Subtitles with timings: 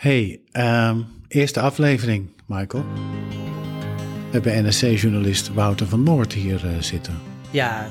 [0.00, 2.84] Hey, ehm, eerste aflevering, Michael.
[4.30, 7.18] We hebben NSC-journalist Wouter van Noord hier uh, zitten.
[7.50, 7.88] Ja,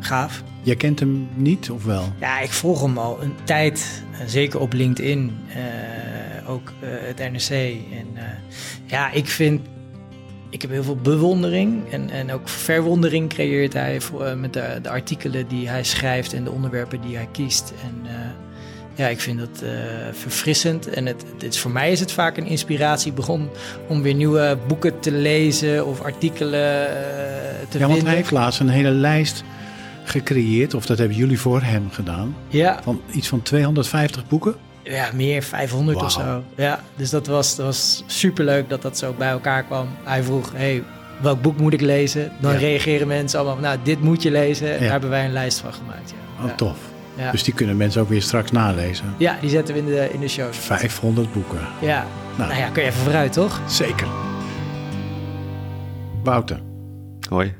[0.00, 0.42] gaaf.
[0.62, 2.12] Jij kent hem niet, of wel?
[2.20, 7.50] Ja, ik volg hem al een tijd, uh, zeker op LinkedIn, uh, ook het NRC.
[7.92, 8.06] En
[8.86, 9.60] ja, ik vind,
[10.48, 14.88] ik heb heel veel bewondering en, en ook verwondering creëert hij voor, met de, de,
[14.88, 17.72] artikelen die hij schrijft en de onderwerpen die hij kiest.
[17.84, 18.10] En
[19.00, 19.70] ja, ik vind dat uh,
[20.12, 20.88] verfrissend.
[20.88, 23.12] En het, het, voor mij is het vaak een inspiratie
[23.88, 28.60] om weer nieuwe boeken te lezen of artikelen uh, te ja, want hij heeft laatst
[28.60, 29.44] een hele lijst
[30.04, 32.36] gecreëerd, of dat hebben jullie voor hem gedaan.
[32.48, 32.80] Ja.
[32.82, 34.54] Van iets van 250 boeken.
[34.82, 36.06] Ja, meer, 500 wow.
[36.06, 36.44] of zo.
[36.56, 39.88] Ja, dus dat was, dat was superleuk dat dat zo bij elkaar kwam.
[40.02, 40.82] Hij vroeg, hey,
[41.20, 42.32] welk boek moet ik lezen?
[42.40, 42.58] Dan ja.
[42.58, 44.66] reageren mensen allemaal, nou, dit moet je lezen.
[44.66, 44.80] En ja.
[44.80, 46.14] daar hebben wij een lijst van gemaakt.
[46.38, 46.44] Ja.
[46.44, 46.89] Oh, tof.
[47.20, 47.30] Ja.
[47.30, 49.14] Dus die kunnen mensen ook weer straks nalezen.
[49.18, 50.52] Ja, die zetten we in de, in de show.
[50.52, 51.60] 500 boeken.
[51.80, 53.60] Ja, nou, nou ja, kun je even vooruit, toch?
[53.66, 54.06] Zeker.
[56.24, 56.60] Wouter.
[57.28, 57.54] Hoi.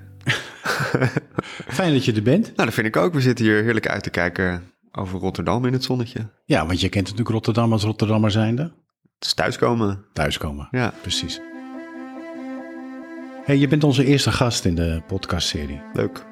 [1.79, 2.45] Fijn dat je er bent.
[2.45, 3.13] Nou, dat vind ik ook.
[3.13, 6.29] We zitten hier heerlijk uit te kijken over Rotterdam in het zonnetje.
[6.45, 8.63] Ja, want je kent natuurlijk Rotterdam als Rotterdammer zijnde.
[8.63, 10.05] Het is thuiskomen.
[10.13, 10.93] Thuiskomen, ja.
[11.01, 11.41] Precies.
[13.45, 15.81] Hey, je bent onze eerste gast in de podcastserie.
[15.93, 16.29] Leuk.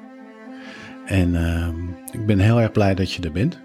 [1.09, 1.67] En uh,
[2.11, 3.59] ik ben heel erg blij dat je er bent.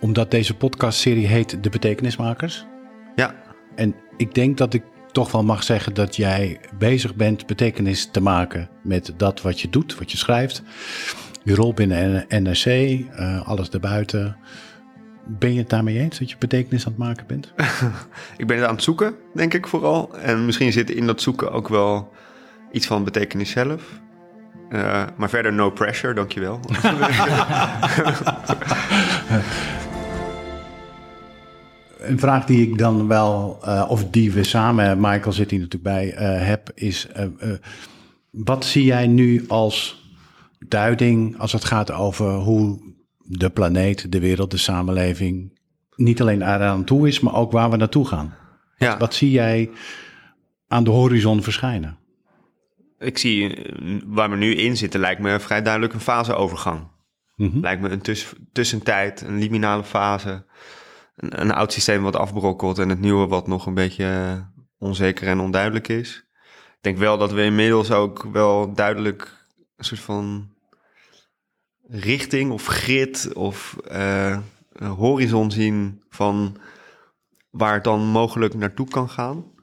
[0.00, 2.66] Omdat deze podcastserie heet De Betekenismakers.
[3.16, 3.34] Ja.
[3.74, 8.20] En ik denk dat ik toch wel mag zeggen dat jij bezig bent betekenis te
[8.20, 10.62] maken met dat wat je doet, wat je schrijft.
[11.42, 14.36] Je rol binnen NRC, uh, alles daarbuiten.
[15.26, 17.52] Ben je het daarmee eens dat je betekenis aan het maken bent?
[18.36, 20.16] ik ben het aan het zoeken, denk ik vooral.
[20.16, 22.12] En misschien zit in dat zoeken ook wel
[22.72, 24.02] iets van betekenis zelf.
[24.70, 26.60] Uh, maar verder no pressure, dankjewel.
[31.98, 35.94] Een vraag die ik dan wel, uh, of die we samen, Michael zit hier natuurlijk
[35.94, 37.08] bij, uh, heb, is:
[38.30, 40.02] wat zie jij nu als
[40.68, 45.58] duiding als het gaat over hoe de planeet, de wereld, de samenleving
[45.96, 48.34] niet alleen eraan toe is, maar ook waar we naartoe gaan?
[48.76, 48.90] Ja.
[48.90, 49.70] Wat, wat zie jij
[50.68, 51.98] aan de horizon verschijnen?
[53.04, 53.66] Ik zie
[54.06, 56.92] waar we nu in zitten, lijkt me vrij duidelijk een faseovergang.
[57.36, 57.60] Mm -hmm.
[57.60, 60.44] Lijkt me een tuss tussentijd, een liminale fase.
[61.16, 64.42] Een, een, oud systeem wat afbrokkelt en het nieuwe wat nog een beetje
[64.78, 66.26] onzeker en onduidelijk is.
[66.68, 70.52] Ik denk wel dat we inmiddels ook wel duidelijk een soort van
[71.86, 74.38] richting of grid of uh,
[74.96, 76.56] horizon zien van
[77.50, 79.53] waar het dan mogelijk naartoe kan gaan.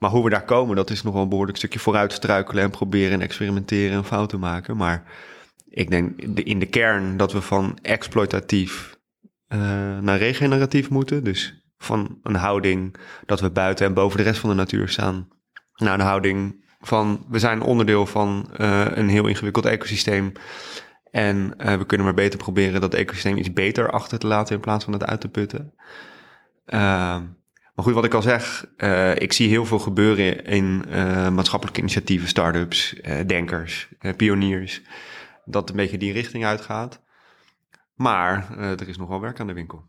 [0.00, 2.70] Maar hoe we daar komen, dat is nog wel een behoorlijk stukje vooruit struikelen en
[2.70, 4.76] proberen en experimenteren en fouten maken.
[4.76, 5.04] Maar
[5.68, 8.98] ik denk in de kern dat we van exploitatief
[9.48, 9.58] uh,
[9.98, 11.24] naar regeneratief moeten.
[11.24, 12.96] Dus van een houding
[13.26, 15.28] dat we buiten en boven de rest van de natuur staan,
[15.74, 20.32] naar een houding van we zijn onderdeel van uh, een heel ingewikkeld ecosysteem.
[21.10, 24.60] En uh, we kunnen maar beter proberen dat ecosysteem iets beter achter te laten in
[24.60, 25.74] plaats van het uit te putten.
[26.66, 27.20] Uh,
[27.80, 31.80] maar goed, wat ik al zeg, uh, ik zie heel veel gebeuren in uh, maatschappelijke
[31.80, 34.82] initiatieven, start-ups, uh, denkers, pioniers.
[35.44, 37.02] Dat een beetje die richting uitgaat.
[37.94, 39.84] Maar er is nog wel werk aan de winkel.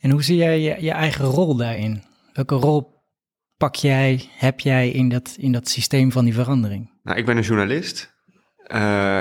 [0.00, 2.02] En hoe zie jij je, je, eigen rol daarin?
[2.32, 3.02] Welke rol
[3.56, 6.90] pak jij, heb jij in dat, in dat systeem van die verandering?
[7.02, 8.14] Nou, ik ben een journalist.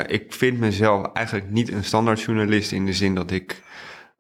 [0.08, 3.62] ik vind mezelf eigenlijk niet een standaard journalist in de zin dat ik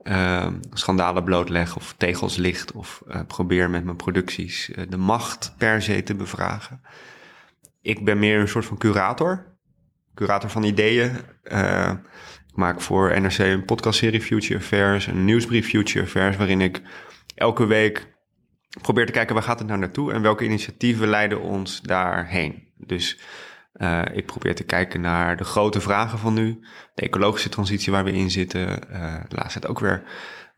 [0.10, 5.54] uh, schandalen blootleg of tegels licht of uh, probeer met mijn producties uh, de macht
[5.58, 6.82] per se te bevragen.
[7.82, 9.58] Ik ben meer een soort van curator,
[10.16, 11.12] curator van ideeën.
[12.48, 16.82] ik maak voor NRC een podcastserie Future Affairs, een nieuwsbrief Future Affairs, waarin ik
[17.36, 18.08] elke week
[18.82, 22.68] probeer te kijken waar gaat het nou naartoe en welke initiatieven leiden ons daarheen.
[22.78, 23.20] Dus
[23.74, 26.60] uh, ik probeer te kijken naar de grote vragen van nu.
[26.94, 28.80] De ecologische transitie waar we in zitten.
[28.92, 30.04] Uh, laatst het ook weer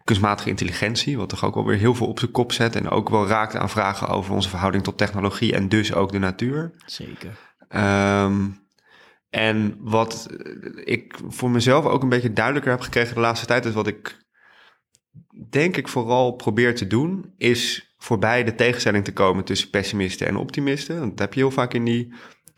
[0.03, 2.75] kunstmatige intelligentie, wat toch ook wel weer heel veel op zijn kop zet.
[2.75, 6.19] En ook wel raakt aan vragen over onze verhouding tot technologie en dus ook de
[6.19, 6.73] natuur.
[6.85, 7.37] Zeker.
[7.75, 8.59] Um,
[9.29, 10.28] en wat
[10.84, 14.19] ik voor mezelf ook een beetje duidelijker heb gekregen de laatste tijd, is wat ik
[15.49, 20.35] denk ik vooral probeer te doen, is voorbij de tegenstelling te komen tussen pessimisten en
[20.35, 21.09] optimisten.
[21.09, 22.13] Dat heb je heel vaak in die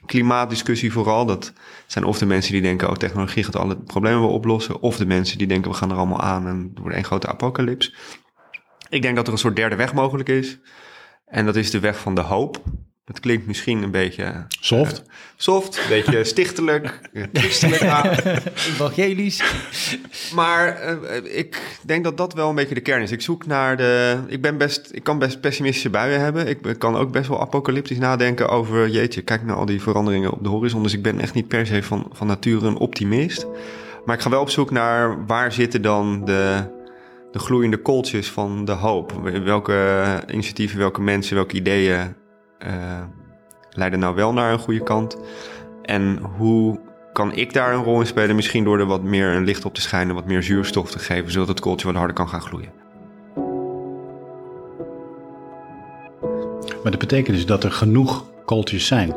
[0.06, 1.26] klimaatdiscussie vooral.
[1.26, 1.54] Dat
[1.88, 4.82] zijn of de mensen die denken, oh, technologie gaat alle problemen wel oplossen.
[4.82, 7.28] Of de mensen die denken, we gaan er allemaal aan en het wordt één grote
[7.28, 7.96] apocalyps.
[8.90, 10.60] Ik denk dat er een soort derde weg mogelijk is.
[11.26, 12.64] En dat is de weg van de hoop.
[13.06, 14.46] Het klinkt misschien een beetje...
[14.48, 15.00] Soft.
[15.00, 17.00] Uh, soft, een beetje stichtelijk,
[18.74, 19.44] Evangelisch.
[20.36, 23.12] maar uh, ik denk dat dat wel een beetje de kern is.
[23.12, 24.20] Ik zoek naar de...
[24.28, 26.48] Ik, ben best, ik kan best pessimistische buien hebben.
[26.48, 28.90] Ik, ik kan ook best wel apocalyptisch nadenken over...
[28.90, 30.84] Jeetje, kijk naar al die veranderingen op de horizon.
[30.84, 33.46] Dus ik ben echt niet per se van, van nature een optimist.
[34.06, 36.64] Maar ik ga wel op zoek naar waar zitten dan de,
[37.32, 39.12] de gloeiende kooltjes van de hoop.
[39.44, 42.22] Welke initiatieven, welke mensen, welke ideeën
[42.66, 42.72] uh,
[43.70, 45.18] leiden nou wel naar een goede kant?
[45.82, 46.80] En hoe
[47.14, 48.36] kan ik daar een rol in spelen?
[48.36, 51.32] Misschien door er wat meer een licht op te schijnen, wat meer zuurstof te geven,
[51.32, 52.72] zodat het kooltje wat harder kan gaan gloeien.
[56.84, 59.16] Maar dat betekent dus dat er genoeg kooltjes zijn.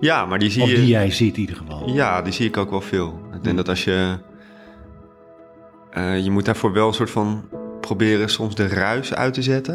[0.00, 0.74] Ja, maar die zie of je...
[0.74, 1.88] die jij ziet in ieder geval.
[1.88, 3.20] Ja, die zie ik ook wel veel.
[3.34, 4.18] Ik denk dat als je...
[5.98, 7.48] Uh, je moet daarvoor wel een soort van
[7.80, 9.74] proberen soms de ruis uit te zetten.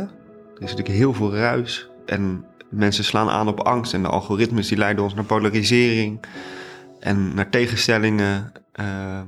[0.56, 1.90] Er is natuurlijk heel veel ruis.
[2.06, 2.46] En
[2.76, 3.94] mensen slaan aan op angst.
[3.94, 6.26] En de algoritmes die leiden ons naar polarisering.
[7.00, 8.52] En naar tegenstellingen.
[8.80, 9.22] Uh,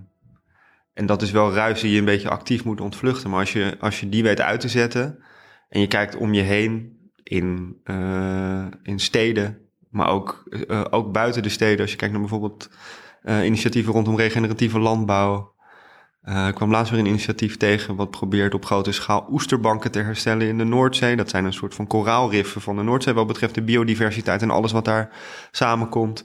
[0.93, 3.29] en dat is wel ruis die je een beetje actief moet ontvluchten.
[3.29, 5.23] Maar als je, als je die weet uit te zetten...
[5.69, 11.43] en je kijkt om je heen in, uh, in steden maar ook, uh, ook buiten
[11.43, 11.81] de steden.
[11.81, 12.69] Als je kijkt naar bijvoorbeeld
[13.43, 15.55] initiatieven rondom regeneratieve landbouw.
[16.29, 19.99] Uh, ik kwam laatst weer een initiatief tegen wat probeert op grote schaal oesterbanken te
[19.99, 21.15] herstellen in de Noordzee.
[21.15, 24.71] Dat zijn een soort van koraalriffen van de Noordzee wat betreft de biodiversiteit en alles
[24.71, 25.09] wat daar
[25.51, 26.23] samenkomt.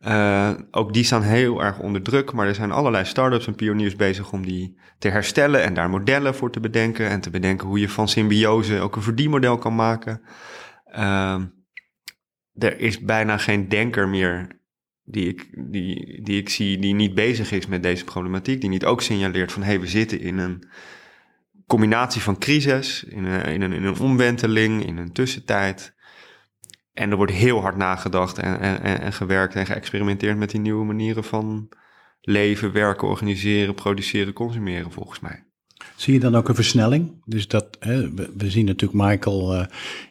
[0.00, 3.96] Uh, ook die staan heel erg onder druk, maar er zijn allerlei start-ups en pioniers
[3.96, 7.80] bezig om die te herstellen en daar modellen voor te bedenken en te bedenken hoe
[7.80, 10.22] je van symbiose ook een verdienmodel kan maken.
[10.96, 11.42] Uh,
[12.54, 14.60] er is bijna geen denker meer
[15.10, 18.60] die ik, die, die ik zie die niet bezig is met deze problematiek.
[18.60, 20.68] Die niet ook signaleert van hé, hey, we zitten in een
[21.66, 25.96] combinatie van crisis, in een, in, een, in een omwenteling, in een tussentijd.
[26.92, 30.84] En er wordt heel hard nagedacht en, en, en gewerkt en geëxperimenteerd met die nieuwe
[30.84, 31.68] manieren van
[32.20, 35.47] leven, werken, organiseren, produceren, consumeren, volgens mij.
[35.98, 37.22] Zie je dan ook een versnelling?
[37.24, 39.60] Dus dat, hè, we, we, zien natuurlijk, Michael uh,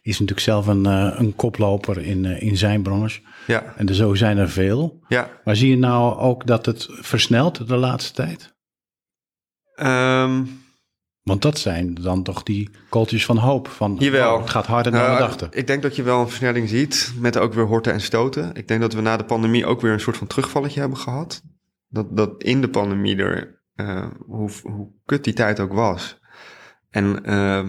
[0.02, 3.22] is natuurlijk zelf een, uh, een koploper in, uh, in zijn branche.
[3.46, 3.74] Ja.
[3.78, 5.00] En er, zo zijn er veel.
[5.08, 5.30] Ja.
[5.44, 8.56] Maar zie je nou ook dat het versnelt de laatste tijd?
[9.80, 10.62] Um,
[11.24, 13.68] Want dat zijn dan toch die kooltjes van hoop.
[13.68, 14.34] Van, Jawel.
[14.34, 15.48] Oh, het gaat harder dan we dachten.
[15.52, 18.54] Ik denk dat je wel een versnelling ziet, met ook weer horten en stoten.
[18.54, 21.42] Ik denk dat we na de pandemie ook weer een soort van terugvalletje hebben gehad.
[21.88, 23.57] Dat, dat in de pandemie er
[24.26, 26.20] hoe, hoe kut die tijd ook was.
[26.90, 27.64] En uh,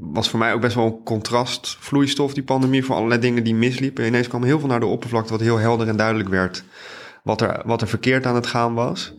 [0.00, 4.06] was voor mij ook best wel een contrastvloeistof, die pandemie, voor allerlei dingen die misliepen.
[4.06, 6.64] Ineens kwam heel veel naar de oppervlakte, wat heel helder en duidelijk werd.
[7.22, 9.14] Wat er, wat er verkeerd aan het gaan was.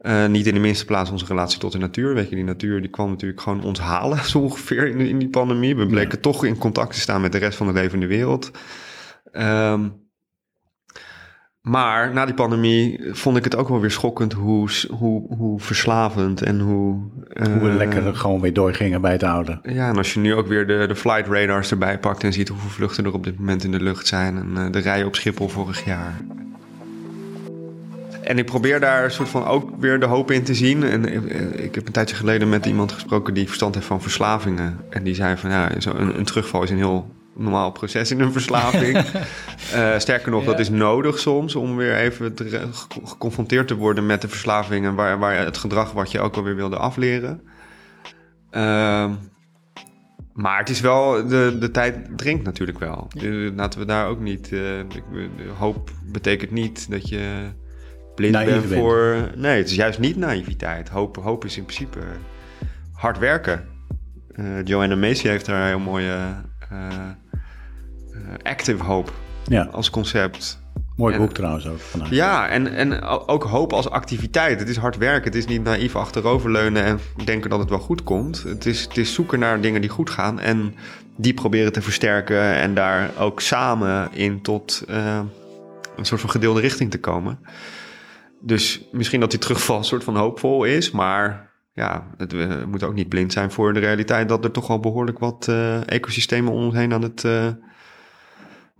[0.00, 2.14] Uh, niet in de minste plaats onze relatie tot de natuur.
[2.14, 5.28] Weet je, die natuur die kwam natuurlijk gewoon ons halen, zo ongeveer, in, in die
[5.28, 5.76] pandemie.
[5.76, 6.20] We bleken ja.
[6.20, 8.50] toch in contact te staan met de rest van de levende wereld.
[9.32, 10.01] Um,
[11.62, 16.42] maar na die pandemie vond ik het ook wel weer schokkend hoe, hoe, hoe verslavend
[16.42, 17.00] en hoe...
[17.32, 19.58] Uh, hoe we lekker gewoon weer doorgingen bij het oude.
[19.62, 22.48] Ja, en als je nu ook weer de, de flight radars erbij pakt en ziet
[22.48, 24.36] hoeveel vluchten er op dit moment in de lucht zijn.
[24.36, 26.20] En uh, de rijen op Schiphol vorig jaar.
[28.22, 30.82] En ik probeer daar een soort van ook weer de hoop in te zien.
[30.82, 31.04] En
[31.64, 34.78] ik heb een tijdje geleden met iemand gesproken die verstand heeft van verslavingen.
[34.90, 38.20] En die zei van ja, zo een, een terugval is een heel normaal proces in
[38.20, 38.96] een verslaving.
[39.74, 40.46] uh, sterker nog, ja.
[40.46, 42.68] dat is nodig soms om weer even te,
[43.04, 46.56] geconfronteerd te worden met de verslaving en waar, waar het gedrag wat je ook alweer
[46.56, 47.42] wilde afleren.
[48.50, 49.10] Uh,
[50.32, 53.08] maar het is wel, de, de tijd dringt natuurlijk wel.
[53.08, 53.50] Ja.
[53.54, 54.50] Laten we daar ook niet.
[54.50, 54.62] Uh,
[55.58, 57.50] hoop betekent niet dat je
[58.14, 59.30] blind Naïef bent voor.
[59.36, 60.88] Nee, het is juist niet naïviteit.
[60.88, 61.98] Hoop, hoop is in principe
[62.92, 63.68] hard werken.
[64.34, 66.16] Uh, Joanna Macy heeft daar een heel mooie
[66.72, 66.88] uh,
[68.42, 69.10] active hope
[69.48, 69.68] ja.
[69.72, 70.60] als concept.
[70.96, 71.78] Mooi en, boek trouwens ook.
[72.10, 74.60] Ja, en, en ook hoop als activiteit.
[74.60, 75.24] Het is hard werken.
[75.24, 78.42] Het is niet naïef achteroverleunen en denken dat het wel goed komt.
[78.42, 80.74] Het is, het is zoeken naar dingen die goed gaan en
[81.16, 85.20] die proberen te versterken en daar ook samen in tot uh,
[85.96, 87.38] een soort van gedeelde richting te komen.
[88.40, 92.88] Dus misschien dat die terugval een soort van hoopvol is, maar ja, het, we moeten
[92.88, 96.52] ook niet blind zijn voor de realiteit dat er toch al behoorlijk wat uh, ecosystemen
[96.52, 97.46] om ons heen aan het uh,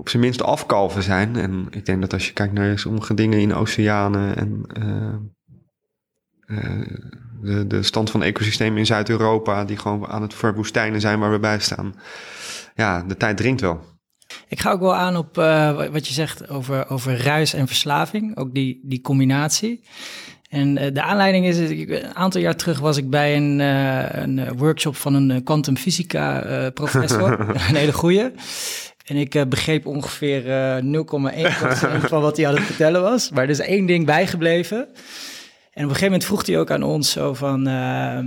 [0.02, 1.36] op zijn minst afkalven zijn.
[1.36, 4.64] En ik denk dat als je kijkt naar sommige dingen in de oceanen en
[6.48, 6.86] uh,
[7.42, 11.38] de, de stand van ecosystemen in Zuid-Europa, die gewoon aan het verwoestijnen zijn waar we
[11.38, 11.94] bij staan.
[12.74, 13.80] Ja, de tijd dringt wel.
[14.48, 18.36] Ik ga ook wel aan op uh, wat je zegt over, over ruis en verslaving,
[18.36, 19.84] ook die, die combinatie.
[20.48, 23.58] En de aanleiding is, een aantal jaar terug was ik bij een,
[24.22, 28.30] een workshop van een quantumfysica professor, een hele goeie.
[29.04, 31.04] En ik uh, begreep ongeveer uh,
[32.02, 33.30] 0,1% van wat hij aan het vertellen was.
[33.30, 34.78] Maar er is één ding bijgebleven.
[34.78, 37.66] En op een gegeven moment vroeg hij ook aan ons zo van...
[37.66, 38.26] Ehm,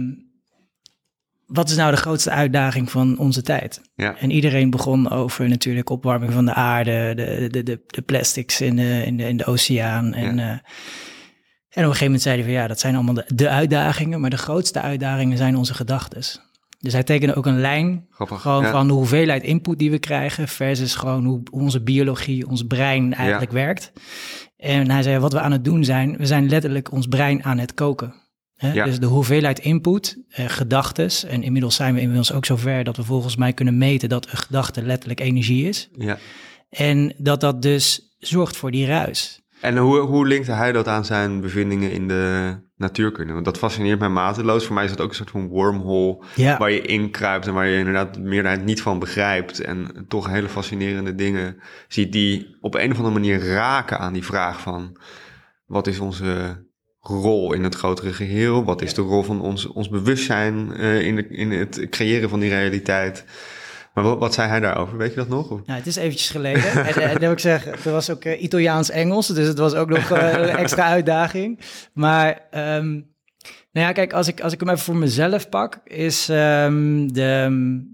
[1.46, 3.82] wat is nou de grootste uitdaging van onze tijd?
[3.96, 4.17] Ja.
[4.17, 8.75] En iedereen begon over natuurlijk opwarming van de aarde, de, de, de, de plastics in
[8.75, 10.13] de, in, de, in de oceaan.
[10.13, 10.44] En, ja.
[10.44, 13.50] uh, en op een gegeven moment zeiden we van ja, dat zijn allemaal de, de
[13.50, 16.24] uitdagingen, maar de grootste uitdagingen zijn onze gedachten.
[16.86, 18.72] Dus hij tekende ook een lijn Grappig, gewoon ja.
[18.72, 23.51] van de hoeveelheid input die we krijgen versus gewoon hoe onze biologie, ons brein eigenlijk
[23.51, 23.92] werkt.
[24.58, 27.58] En hij zei wat we aan het doen zijn, we zijn letterlijk ons brein aan
[27.58, 28.13] het koken.
[28.56, 28.74] Hè?
[28.74, 28.86] Ja.
[28.86, 31.24] Dus de hoeveelheid input, eh, gedachtes.
[31.24, 34.38] En inmiddels zijn we inmiddels ook zover dat we volgens mij kunnen meten dat een
[34.38, 35.89] gedachte letterlijk energie is.
[35.98, 36.18] Ja.
[36.70, 39.45] En dat dat dus zorgt voor die ruis.
[39.62, 43.34] En hoe, hoe linkte hij dat aan zijn bevindingen in de natuurkunde?
[43.34, 44.66] Want dat fascineert mij mateloos.
[44.66, 46.58] Voor mij is dat ook een soort van wormhole Ja.
[46.58, 49.60] waar je inkruipt en waar je inderdaad de meerderheid niet van begrijpt.
[49.60, 51.58] En toch hele fascinerende dingen
[51.88, 54.98] ziet die op een of andere manier raken aan die vraag van
[55.66, 56.64] wat is onze
[57.00, 58.64] rol in het grotere geheel?
[58.64, 62.40] Wat is de rol van ons, ons bewustzijn uh, in, de, in het creëren van
[62.40, 63.26] die realiteit?
[63.96, 64.98] Maar wat, wat, zei hij daarover?
[64.98, 65.50] Weet je dat nog?
[65.50, 66.64] Nou, het is eventjes geleden.
[66.72, 69.90] en, en dan wil ik zeggen, het was ook uh, Italiaans-Engels, dus het was ook
[69.90, 71.60] nog uh, een extra uitdaging.
[71.94, 73.14] Maar um,
[73.72, 77.50] nou ja, kijk, als ik, als ik hem even voor mezelf pak, is um, de,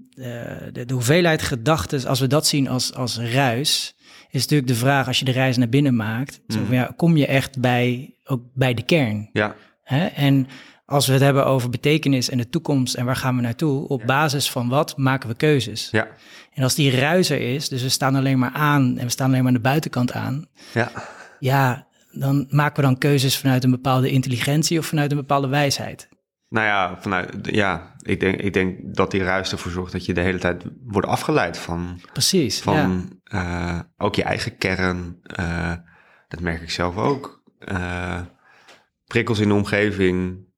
[0.10, 3.96] de, de, de, hoeveelheid gedachten, als we dat zien als, als ruis,
[4.30, 6.56] is natuurlijk de vraag, als je de reis naar binnen maakt, mm.
[6.56, 9.30] zo van, ja, kom je echt bij, ook bij de kern?
[9.34, 9.56] Ja.
[9.84, 10.06] Hè?
[10.06, 10.48] En
[10.92, 14.00] als we het hebben over betekenis en de toekomst en waar gaan we naartoe, op
[14.00, 14.06] ja.
[14.06, 15.90] basis van wat maken we keuzes?
[15.92, 16.08] Ja.
[16.54, 19.40] En als die ruizer is, dus we staan alleen maar aan en we staan alleen
[19.40, 20.92] maar aan de buitenkant aan, ja,
[21.40, 26.10] ja dan maken we dan keuzes vanuit een bepaalde intelligentie of vanuit een bepaalde wijsheid.
[26.50, 30.14] Nou ja, vanuit, ja ik, denk, ik denk dat die ruis ervoor zorgt dat je
[30.14, 33.76] de hele tijd wordt afgeleid van, Precies, van ja.
[33.76, 35.20] uh, ook je eigen kern.
[35.40, 35.74] Uh,
[36.28, 37.44] dat merk ik zelf ook.
[37.72, 38.20] Uh,
[39.08, 40.50] prikkels in de omgeving,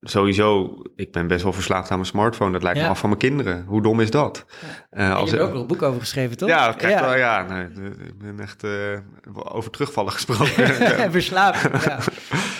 [0.00, 2.52] sowieso, ik ben best wel verslaafd aan mijn smartphone.
[2.52, 2.84] Dat lijkt Ja.
[2.84, 3.64] me af van mijn kinderen.
[3.64, 4.44] Hoe dom is dat?
[4.90, 5.08] Ja.
[5.08, 6.48] Uh, als je hebt ook nog een boek over geschreven, toch?
[6.48, 7.00] Ja, ja.
[7.00, 7.64] Wel, ja nee,
[8.06, 8.98] ik ben echt uh,
[9.34, 11.10] over terugvallen gesproken.
[11.12, 11.98] verslaafd, ja.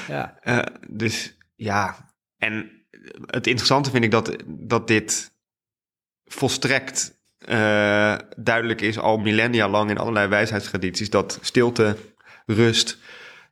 [0.44, 0.52] ja.
[0.58, 1.96] Uh, dus ja,
[2.38, 2.70] en
[3.26, 5.32] het interessante vind ik dat, dat dit
[6.24, 7.22] volstrekt
[8.36, 11.96] duidelijk is al millennia lang in allerlei wijsheidstradities dat stilte,
[12.46, 12.98] rust,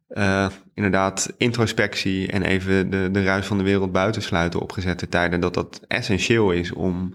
[0.08, 5.40] uh, inderdaad introspectie en even de, de ruis van de wereld buitensluiten op gezette tijden,
[5.40, 7.14] dat dat essentieel is om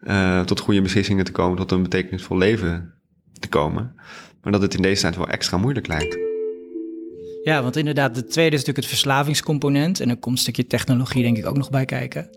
[0.00, 2.94] uh, tot goede beslissingen te komen, tot een betekenisvol leven
[3.40, 3.94] te komen.
[4.42, 6.18] Maar dat het in deze tijd wel extra moeilijk lijkt.
[7.44, 10.00] Ja, want inderdaad, de tweede is natuurlijk het verslavingscomponent.
[10.00, 12.30] En er komt een stukje technologie denk ik ook nog bij kijken.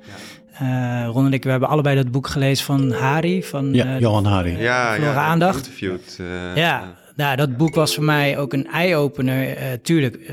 [0.59, 1.05] Ja.
[1.05, 3.43] Uh, Ron en ik, we hebben allebei dat boek gelezen van Hari.
[3.43, 4.57] Van, ja, uh, Johan Hari.
[4.57, 5.57] Ja, ja, aandacht.
[5.57, 9.81] Interviewd, uh, ja, nou, dat boek was voor mij ook een eye-opener.
[9.81, 10.31] tuurlijk,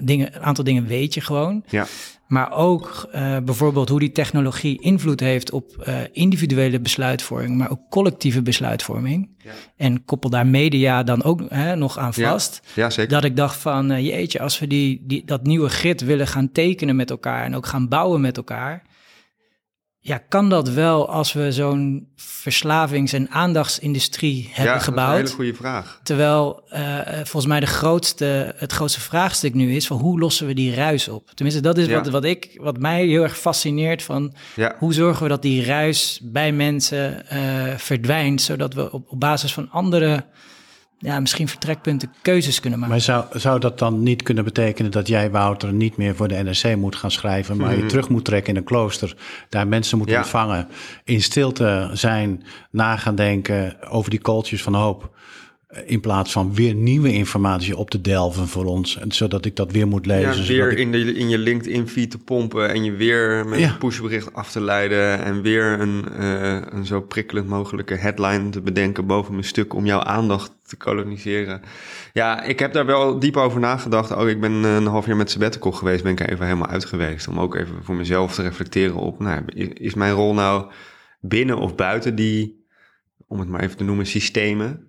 [0.00, 1.64] dingen, een aantal dingen weet je gewoon.
[1.68, 1.86] Ja.
[2.26, 8.42] Maar ook uh, bijvoorbeeld hoe die technologie invloed heeft op individuele besluitvorming, maar ook collectieve
[8.42, 9.28] besluitvorming.
[9.38, 9.50] Ja.
[9.76, 12.60] En koppel daar media dan ook hè, nog aan vast.
[12.64, 13.12] Ja, ja zeker.
[13.12, 16.96] Dat ik dacht van, jeetje, als we die, die, dat nieuwe grid willen gaan tekenen
[16.96, 18.82] met elkaar en ook gaan bouwen met elkaar.
[20.02, 25.16] Ja, kan dat wel als we zo'n verslavings- en aandachtsindustrie hebben ja, gebouwd?
[25.16, 26.00] Dat is een hele goede vraag.
[26.02, 30.54] Terwijl uh, volgens mij de grootste, het grootste vraagstuk nu is van hoe lossen we
[30.54, 31.30] die ruis op?
[31.34, 31.94] Tenminste, dat is Ja.
[31.94, 34.74] wat, wat, ik, wat mij heel erg fascineert van Ja.
[34.78, 39.52] hoe zorgen we dat die ruis bij mensen uh, verdwijnt, zodat we op, op basis
[39.52, 40.24] van andere,
[41.02, 42.94] ja, misschien vertrekpunten keuzes kunnen maken.
[42.94, 46.42] Maar zou, zou dat dan niet kunnen betekenen dat jij, Wouter, niet meer voor de
[46.42, 49.16] NRC moet gaan schrijven, maar je terug moet trekken in een klooster,
[49.48, 50.16] daar mensen moet Mhm.
[50.16, 50.22] Ja.
[50.22, 50.68] ontvangen,
[51.04, 55.16] in stilte zijn, na gaan denken over die kooltjes van hoop,
[55.86, 59.88] in plaats van weer nieuwe informatie op te delven voor ons, zodat ik dat weer
[59.88, 60.42] moet lezen.
[60.42, 63.68] Ja, weer ik- in, de, in je LinkedIn-feed te pompen en je weer met Ja.
[63.68, 68.60] een pushbericht af te leiden en weer een, eh, een zo prikkelend mogelijke headline te
[68.60, 71.60] bedenken boven mijn stuk om jouw aandacht te koloniseren.
[72.12, 74.14] Ja, ik heb daar wel diep over nagedacht.
[74.14, 76.68] Ook ik ben eh, een half jaar met sabbatical geweest, ben ik er even helemaal
[76.68, 77.28] uit geweest.
[77.28, 79.42] Om ook even voor mezelf te reflecteren op, nou,
[79.74, 80.70] is mijn rol nou
[81.20, 82.64] binnen of buiten die,
[83.26, 84.84] om het maar even te noemen, systemen?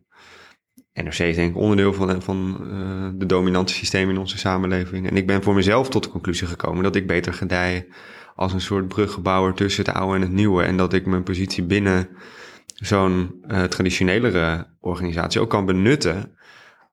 [0.93, 5.09] NRC is denk ik onderdeel van, van eh, de dominante systemen in onze samenleving.
[5.09, 7.87] En ik ben voor mezelf tot de conclusie gekomen dat ik beter gedij
[8.35, 10.63] als een soort bruggebouwer tussen het oude en het nieuwe.
[10.63, 12.09] En dat ik mijn positie binnen
[12.75, 16.35] zo'n eh, traditionelere organisatie ook kan benutten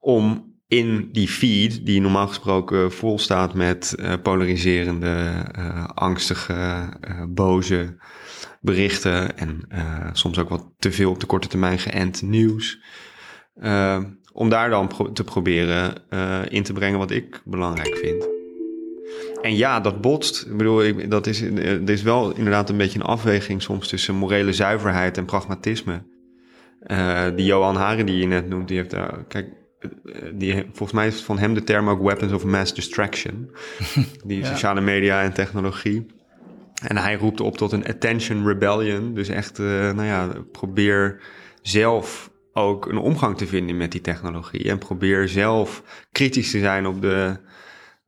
[0.01, 5.45] om in die feed, die normaal gesproken vol staat met eh, polariserende,
[5.95, 6.89] angstige,
[7.29, 7.97] boze
[8.61, 9.69] berichten en
[10.13, 12.81] soms ook wat te veel op de korte termijn geënt nieuws.
[14.33, 15.95] Om daar dan te proberen
[16.49, 18.29] in te brengen wat ik belangrijk vind.
[19.43, 20.47] En ja, dat botst.
[20.47, 24.15] Ik bedoel, ik, dat is, er is wel inderdaad een beetje een afweging soms tussen
[24.15, 26.03] morele zuiverheid en pragmatisme.
[26.87, 29.49] Uh, die Johan Haren die je net noemt, die heeft daar, kijk,
[29.79, 29.89] eh,
[30.35, 33.51] die, volgens mij is van hem de term ook weapons of mass distraction.
[34.25, 36.07] die sociale media en technologie.
[36.87, 39.15] En hij roept op tot een attention rebellion.
[39.15, 41.21] Dus echt, nou ja, probeer
[41.63, 42.28] zelf
[42.59, 44.71] ook een omgang te vinden met die technologie.
[44.71, 47.37] En probeer zelf kritisch te zijn op de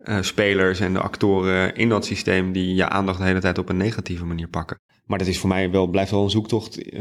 [0.04, 3.68] uh, spelers en de actoren in dat systeem die je aandacht de hele tijd op
[3.68, 4.78] een negatieve manier pakken.
[5.06, 7.00] Maar dat is voor mij wel, blijft wel een zoektocht uh,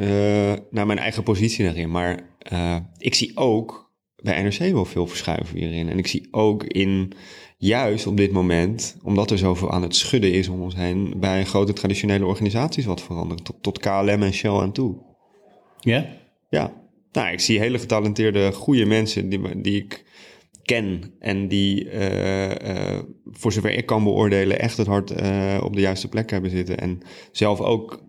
[0.70, 1.92] naar mijn eigen positie daarin.
[1.92, 2.20] Maar
[2.52, 5.90] uh, ik zie ook bij NRC wel veel verschuiven hierin.
[5.90, 7.14] En ik zie ook in,
[7.58, 11.46] juist op dit moment, omdat er zoveel aan het schudden is om ons heen, bij
[11.46, 13.44] grote traditionele organisaties wat veranderen.
[13.44, 14.96] Tot, tot KLM en Shell aan toe.
[15.80, 16.06] Ja?
[16.50, 16.79] Ja.
[17.12, 20.04] Nou, ik zie hele getalenteerde, goede mensen die, die ik
[20.64, 25.82] ken en die, uh, voor zover ik kan beoordelen, echt het hart uh, op de
[25.82, 26.78] juiste plek hebben zitten.
[26.78, 27.02] En
[27.32, 28.04] zelf ook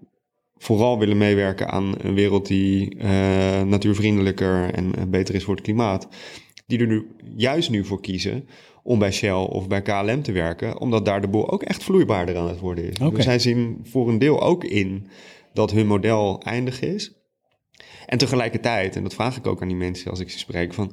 [0.57, 2.97] vooral willen meewerken aan een wereld die
[3.65, 6.09] natuurvriendelijker en beter is voor het klimaat.
[6.67, 8.49] Die er nu juist nu voor kiezen
[8.83, 12.37] om bij Shell of bij KLM te werken, omdat daar de boel ook echt vloeibaarder
[12.37, 12.97] aan het worden is.
[12.97, 13.11] Okay.
[13.11, 15.07] Dus zij zien voor een deel ook in
[15.53, 17.20] dat hun model eindig is.
[18.07, 20.93] En tegelijkertijd, en dat vraag ik ook aan die mensen als ik ze spreek, van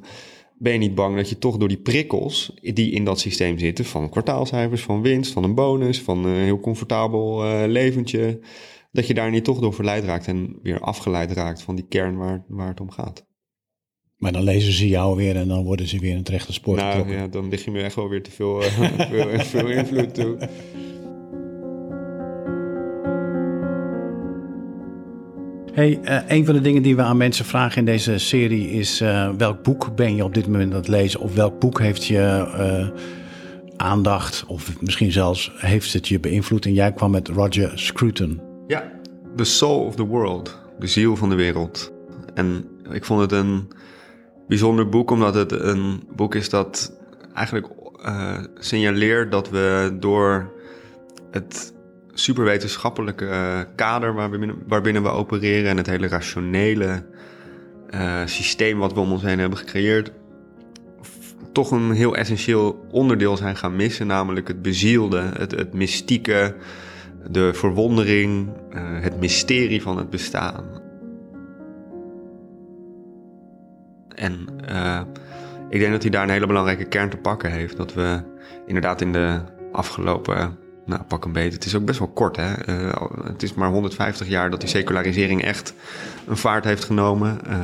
[0.58, 3.84] ben je niet bang dat je toch door die prikkels die in dat systeem zitten,
[3.84, 8.40] van kwartaalcijfers, van winst, van een bonus, van een heel comfortabel uh, leventje,
[8.92, 12.16] dat je daar niet toch door verleid raakt en weer afgeleid raakt van die kern
[12.16, 13.26] waar, waar het om gaat.
[14.16, 16.76] Maar dan lezen ze jou weer en dan worden ze weer in het rechte spoor
[16.76, 18.66] nou, ja, dan lig je me echt wel weer te veel, uh,
[19.10, 20.38] veel, veel invloed toe.
[25.78, 29.02] Hey, uh, een van de dingen die we aan mensen vragen in deze serie is:
[29.02, 31.20] uh, welk boek ben je op dit moment aan het lezen?
[31.20, 32.88] Of welk boek heeft je uh,
[33.76, 36.64] aandacht, of misschien zelfs heeft het je beïnvloed?
[36.64, 38.40] En jij kwam met Roger Scruton.
[38.66, 38.92] Ja,
[39.36, 41.92] The Soul of the World, de ziel van de wereld.
[42.34, 43.68] En ik vond het een
[44.48, 46.92] bijzonder boek, omdat het een boek is dat
[47.34, 47.68] eigenlijk
[48.58, 50.52] signaleert dat we door
[51.30, 51.72] het
[52.20, 57.04] superwetenschappelijke uh, kader waarbinnen, waarbinnen we opereren en het hele rationele
[57.90, 60.12] uh, systeem wat we om ons heen hebben gecreëerd,
[61.52, 66.54] toch een heel essentieel onderdeel zijn gaan missen, namelijk het bezielde, het, het mystieke,
[67.30, 70.64] de verwondering, uh, het mysterie van het bestaan.
[74.14, 74.46] En
[75.68, 77.76] ik denk dat hij daar een hele belangrijke kern te pakken heeft.
[77.76, 78.20] Dat we
[78.66, 79.40] inderdaad in de
[79.72, 81.52] afgelopen nou, pak een beet.
[81.52, 82.36] Het is ook best wel kort.
[82.36, 82.68] Hè?
[82.68, 85.74] Uh, het is maar 150 jaar dat die secularisering echt
[86.26, 87.38] een vaart heeft genomen.
[87.46, 87.54] Uh,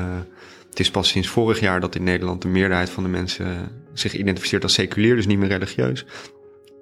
[0.71, 4.15] het is pas sinds vorig jaar dat in Nederland de meerderheid van de mensen zich
[4.15, 6.07] identificeert als seculier, dus niet meer religieus.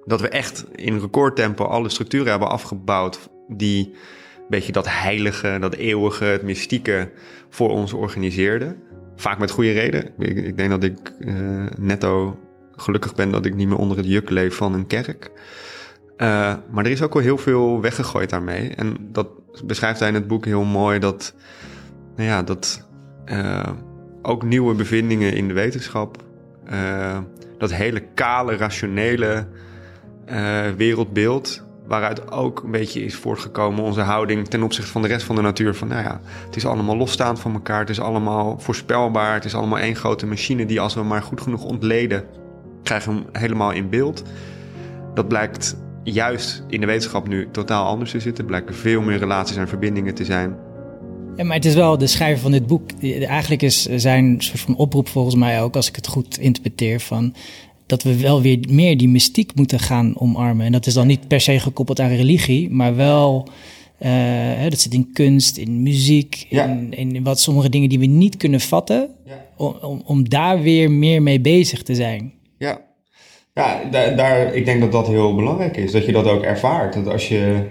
[0.05, 3.93] Dat we echt in recordtempo alle structuren hebben afgebouwd die
[4.35, 7.11] een beetje dat heilige, dat eeuwige, het mystieke
[7.49, 8.83] voor ons organiseerden.
[9.15, 10.11] Vaak met goede reden.
[10.17, 12.39] Ik, ik denk dat ik uh, netto
[12.75, 15.31] gelukkig ben dat ik niet meer onder het juk leef van een kerk.
[16.17, 18.69] Uh, maar er is ook wel heel veel weggegooid daarmee.
[18.75, 19.27] En dat
[19.65, 21.33] beschrijft hij in het boek heel mooi dat,
[22.15, 22.87] nou ja, dat
[23.25, 23.69] uh,
[24.21, 26.17] ook nieuwe bevindingen in de wetenschap,
[26.71, 27.17] uh,
[27.57, 29.47] dat hele kale, rationele
[30.77, 35.35] wereldbeeld, waaruit ook een beetje is voortgekomen onze houding ten opzichte van de rest van
[35.35, 35.75] de natuur.
[35.75, 39.55] Van nou ja, het is allemaal losstaand van elkaar, het is allemaal voorspelbaar, het is
[39.55, 42.25] allemaal één grote machine die als we maar goed genoeg ontleden,
[42.83, 44.23] krijgen we hem helemaal in beeld.
[45.13, 48.45] Dat blijkt juist in de wetenschap nu totaal anders te zitten.
[48.45, 50.55] Blijken veel meer relaties en verbindingen te zijn.
[51.35, 52.91] Ja, maar het is wel de schrijver van dit boek.
[53.01, 57.35] Eigenlijk is zijn soort van oproep volgens mij ook, als ik het goed interpreteer, van
[57.85, 60.65] dat we wel weer meer die mystiek moeten gaan omarmen.
[60.65, 63.47] En dat is dan niet per se gekoppeld aan religie, maar wel.
[64.05, 68.37] Uh, dat zit in kunst, in muziek, in, in, wat sommige dingen die we niet
[68.37, 69.45] kunnen vatten, ja.
[69.57, 72.33] om, om, om daar weer meer mee bezig te zijn.
[72.57, 72.81] Ja,
[73.53, 73.83] ja,
[74.15, 75.91] daar, ik denk dat dat heel belangrijk is.
[75.91, 76.93] Dat je dat ook ervaart.
[76.93, 77.69] Dat als je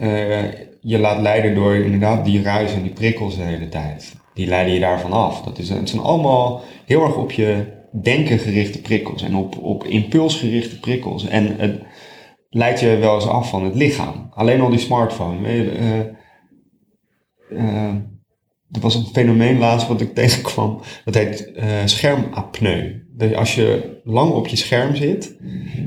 [0.00, 0.42] uh,
[0.80, 4.16] je laat leiden door inderdaad die ruis en die prikkels de hele tijd.
[4.34, 5.42] Die leiden je daarvan af.
[5.42, 7.64] Dat is, het zijn allemaal heel erg op je
[8.02, 9.22] denken gerichte prikkels.
[9.22, 11.28] En op, op impuls gerichte prikkels.
[11.28, 11.80] En het
[12.50, 14.30] leidt je wel eens af van het lichaam.
[14.34, 15.38] Alleen al die smartphone.
[18.72, 20.80] Er was een fenomeen laatst wat ik tegenkwam.
[21.04, 23.00] Dat heet uh, schermapneu.
[23.16, 25.36] Dat als je lang op je scherm zit,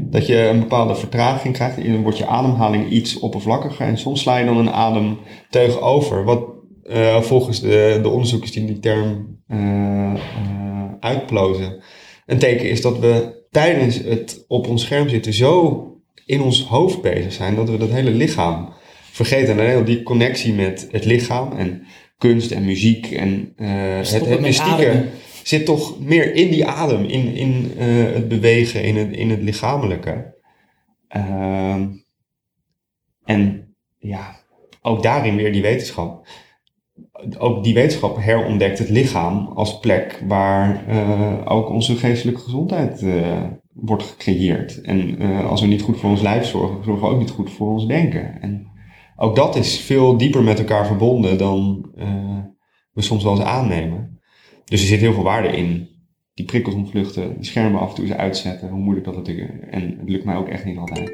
[0.09, 1.83] dat je een bepaalde vertraging krijgt.
[1.83, 3.85] Dan wordt je ademhaling iets oppervlakkiger.
[3.85, 6.23] En soms sla je dan een ademteug over.
[6.23, 6.43] Wat
[6.83, 10.13] uh, volgens de, de, onderzoekers die die term uh,
[10.99, 11.83] uitplozen,
[12.25, 15.83] een teken is dat we tijdens het op ons scherm zitten zo
[16.25, 18.73] in ons hoofd bezig zijn dat we dat hele lichaam
[19.11, 19.59] vergeten.
[19.59, 21.83] En heel die connectie met het lichaam en
[22.17, 25.05] kunst en muziek en uh, het, het mystieke
[25.43, 29.41] zit toch meer in die adem, in, in uh, het bewegen, in het, in het
[29.41, 30.33] lichamelijke.
[31.15, 31.81] Uh,
[33.23, 34.35] en ja,
[34.81, 36.27] ook daarin weer die wetenschap.
[37.37, 43.05] Ook die wetenschap herontdekt het lichaam als plek waar uh, ook onze geestelijke gezondheid
[43.73, 44.81] wordt gecreëerd.
[44.81, 47.71] En als we niet goed voor ons lijf zorgen, zorgen we ook niet goed voor
[47.71, 48.41] ons denken.
[48.41, 48.67] En
[49.15, 52.39] ook dat is veel dieper met elkaar verbonden dan uh,
[52.91, 54.19] we soms wel eens aannemen.
[54.65, 55.93] Dus er zit heel veel waarde in.
[56.33, 59.37] Die prikkels ontvluchten, de schermen af en toe eens uitzetten, hoe moeilijk dat is.
[59.69, 61.13] En het lukt mij ook echt niet altijd.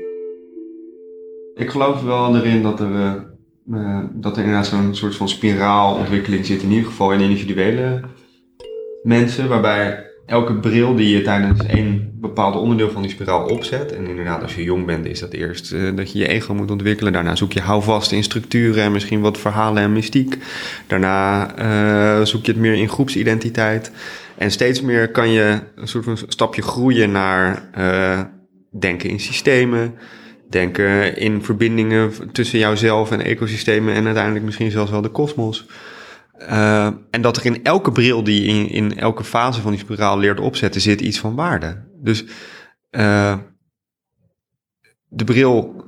[1.56, 3.14] Ik geloof wel erin dat er, uh,
[3.68, 8.02] uh, dat er inderdaad zo'n soort van spiraalontwikkeling zit, in ieder geval in individuele
[9.04, 13.96] mensen, waarbij elke bril die je tijdens een bepaald onderdeel van die spiraal opzet.
[13.96, 16.72] En inderdaad, als je jong bent, is dat eerst uh, dat je je ego moet
[16.72, 17.14] ontwikkelen.
[17.14, 20.38] Daarna zoek je houvast in structuren en misschien wat verhalen en mystiek.
[20.88, 21.50] Daarna
[22.20, 23.92] uh, zoek je het meer in groepsidentiteit.
[24.38, 28.22] En steeds meer kan je een soort van stapje groeien naar uh,
[28.80, 29.94] denken in systemen.
[30.50, 35.66] Denken in verbindingen tussen jouzelf en ecosystemen en uiteindelijk misschien zelfs wel de kosmos.
[36.50, 40.20] Uh, en dat er in elke bril die in, in elke fase van die spiraal
[40.20, 41.88] leert opzetten, zit iets van waarde.
[42.02, 42.24] Dus
[42.92, 43.38] uh,
[45.08, 45.86] de bril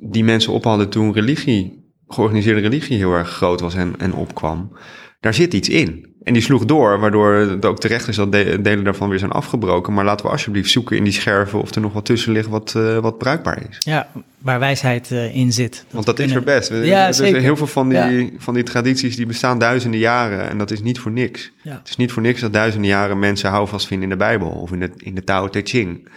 [0.00, 4.76] die mensen op hadden toen religie, georganiseerde religie heel erg groot was en, en opkwam,
[5.20, 6.11] daar zit iets in.
[6.24, 9.92] En die sloeg door, waardoor het ook terecht is dat delen daarvan weer zijn afgebroken.
[9.92, 12.74] Maar laten we alsjeblieft zoeken in die scherven of er nog wat tussen ligt wat,
[12.76, 13.76] uh, wat bruikbaar is.
[13.78, 14.08] Ja,
[14.38, 15.72] waar wijsheid uh, in zit.
[15.72, 16.70] Dat Want dat is er best.
[16.70, 18.28] Ja, er zijn heel veel van die, ja.
[18.38, 21.52] van die tradities die bestaan duizenden jaren en dat is niet voor niks.
[21.62, 21.72] Ja.
[21.72, 24.72] Het is niet voor niks dat duizenden jaren mensen houvast vinden in de Bijbel of
[24.72, 26.08] in de, in de Tao Te Ching.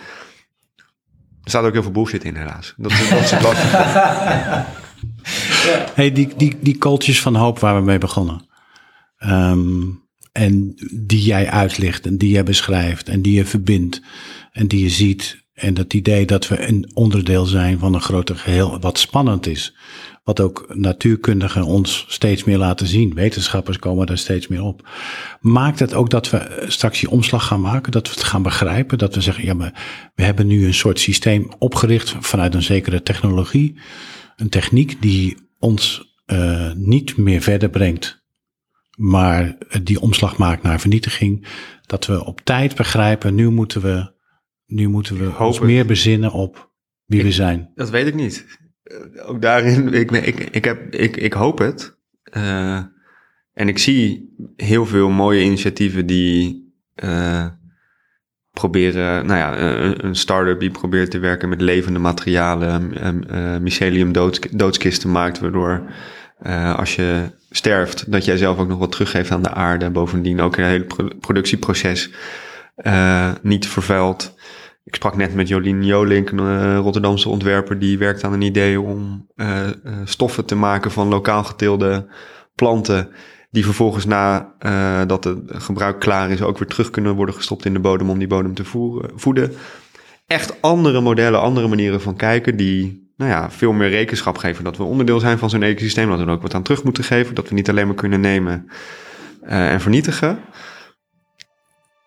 [1.44, 2.74] Er staat ook heel veel bullshit in, helaas.
[2.78, 4.66] Dat, dat is het ja.
[5.94, 8.54] Hey, die, die, die kooltjes van hoop waar we mee begonnen.
[9.20, 10.04] Um,
[10.36, 14.02] en die jij uitlicht en die jij beschrijft en die je verbindt
[14.52, 15.44] en die je ziet.
[15.54, 19.76] En dat idee dat we een onderdeel zijn van een groter geheel, wat spannend is.
[20.24, 23.14] Wat ook natuurkundigen ons steeds meer laten zien.
[23.14, 24.90] Wetenschappers komen daar steeds meer op.
[25.40, 28.98] Maakt het ook dat we straks die omslag gaan maken, dat we het gaan begrijpen,
[28.98, 29.84] dat we zeggen, ja, maar
[30.16, 33.80] we hebben nu een soort systeem opgericht vanuit een zekere technologie,
[34.36, 38.25] een techniek die ons uh, niet meer verder brengt
[38.96, 41.48] maar die omslag maakt naar vernietiging.
[41.86, 44.12] Dat we op tijd begrijpen, nu moeten we,
[44.66, 46.72] nu moeten we ons meer bezinnen op
[47.06, 47.72] wie ik, we zijn.
[47.76, 48.46] Dat weet ik niet.
[48.84, 51.98] Uh, ook daarin, ik, ik, ik, heb, ik, ik hoop het.
[52.38, 52.84] Uh,
[53.54, 56.64] en ik zie heel veel mooie initiatieven die
[57.04, 57.48] uh,
[58.52, 62.94] proberen, nou ja, een, een start-up die probeert te werken met levende materialen,
[63.64, 65.94] mycelium doods, doodskisten maakt, waardoor
[66.44, 69.90] uh, als je sterft, dat jij zelf ook nog wat teruggeeft aan de aarde.
[69.90, 72.12] Bovendien ook een hele productieproces
[72.78, 74.36] uh, niet vervuilt.
[74.84, 78.82] Ik sprak net met Jolien Jolink, een uh, Rotterdamse ontwerper, die werkt aan een idee
[78.82, 79.28] om
[80.04, 82.08] stoffen te maken van lokaal geteelde
[82.56, 83.10] planten.
[83.52, 84.54] Die vervolgens na
[85.08, 88.20] dat het gebruik klaar is ook weer terug kunnen worden gestopt in de bodem om
[88.20, 89.54] die bodem te voeren, voeden.
[90.28, 94.64] Echt andere modellen, andere manieren van kijken die nou ja, veel meer rekenschap geven.
[94.64, 96.10] Dat we onderdeel zijn van zo'n ecosysteem.
[96.10, 97.36] Dat we er ook wat aan terug moeten geven.
[97.36, 98.70] Dat we niet alleen maar kunnen nemen
[99.44, 100.40] uh, en vernietigen.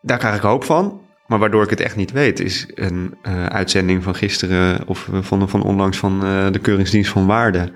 [0.03, 1.01] Daar krijg ik hoop van.
[1.27, 5.49] Maar waardoor ik het echt niet weet, is een uh, uitzending van gisteren of van,
[5.49, 7.73] van onlangs van uh, de Keuringsdienst van Waarde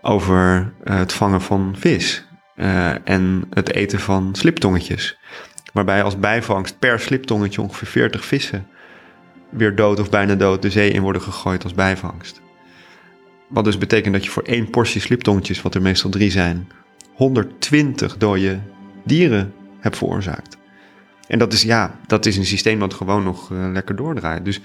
[0.00, 2.26] over het vangen van vis
[3.04, 5.18] en het eten van sliptongetjes.
[5.72, 8.66] Waarbij als bijvangst per sliptongetje ongeveer 40 vissen
[9.50, 12.40] weer dood of bijna dood de zee in worden gegooid als bijvangst.
[13.48, 16.68] Wat dus betekent dat je voor één portie sliptongetjes, wat er meestal drie zijn,
[17.12, 18.60] 120 dode
[19.04, 20.56] dieren hebt veroorzaakt.
[21.26, 24.44] En dat is, ja, dat is een systeem dat gewoon nog uh, lekker doordraait.
[24.44, 24.60] Dus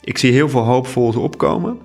[0.00, 1.78] ik zie heel veel hoopvol opkomen.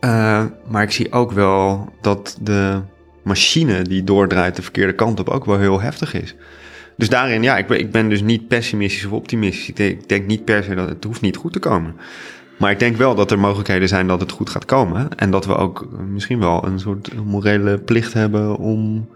[0.00, 2.80] Uh, maar ik zie ook wel dat de
[3.22, 6.34] machine die doordraait de verkeerde kant op ook wel heel heftig is.
[6.96, 9.68] Dus daarin, ja, ik ben, ik ben dus niet pessimistisch of optimistisch.
[9.68, 11.96] Ik denk niet per se dat het hoeft niet goed te komen.
[12.58, 15.08] Maar ik denk wel dat er mogelijkheden zijn dat het goed gaat komen.
[15.16, 19.08] En dat we ook misschien wel een soort morele plicht hebben om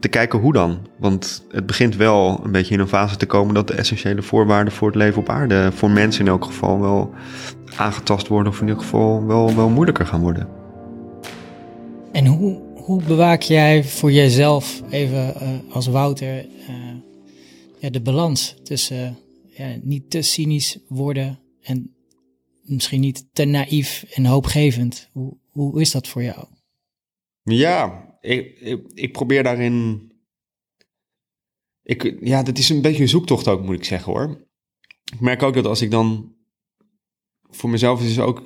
[0.00, 0.78] te kijken hoe dan.
[0.96, 4.72] Want het begint wel een beetje in een fase te komen dat de essentiële voorwaarden
[4.72, 7.14] voor het leven op aarde, voor mensen in elk geval, wel
[7.76, 8.52] aangetast worden.
[8.52, 10.48] Of in ieder geval wel, wel moeilijker gaan worden.
[12.12, 16.74] En hoe, hoe bewaak jij voor jezelf, even uh, als Wouter, uh,
[17.78, 19.16] ja, de balans tussen
[19.48, 21.94] ja, niet te cynisch worden en
[22.70, 25.08] misschien niet te naïef en hoopgevend?
[25.12, 26.46] Hoe, hoe is dat voor jou?
[27.42, 28.60] Ja, ik,
[28.94, 30.02] ik, probeer daarin.
[31.82, 34.46] Ik, ja, dat is een beetje een zoektocht ook, moet ik zeggen hoor.
[35.12, 36.34] Ik merk ook dat als ik dan.
[37.52, 38.42] Voor mezelf is het ook.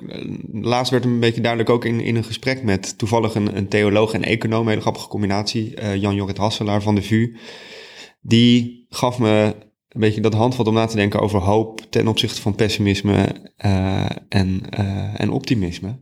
[0.51, 3.67] Laatst werd het een beetje duidelijk ook in, in een gesprek met toevallig een, een
[3.67, 7.35] theoloog en econoom, een hele grappige combinatie, uh, Jan-Jorrit Hasselaar van de VU.
[8.21, 9.55] Die gaf me
[9.95, 14.05] een beetje dat handvat om na te denken over hoop ten opzichte van pessimisme uh,
[14.29, 15.95] en, uh, en optimisme.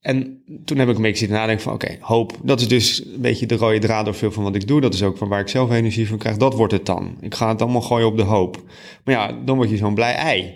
[0.00, 3.20] En toen heb ik een beetje zitten nadenken van oké, hoop, dat is dus een
[3.20, 4.80] beetje de rode draad door veel van wat ik doe.
[4.80, 6.36] Dat is ook van waar ik zelf energie van krijg.
[6.36, 7.16] Dat wordt het dan.
[7.20, 8.62] Ik ga het allemaal gooien op de hoop.
[9.04, 10.54] Maar ja, dan word je zo'n blij ei.